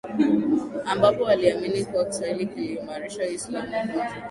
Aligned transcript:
ambapo 0.85 1.23
waliamini 1.23 1.85
kuwa 1.85 2.05
kiswahili 2.05 2.45
kiliimarisha 2.45 3.23
uislamu 3.23 3.91
hoja 3.93 4.19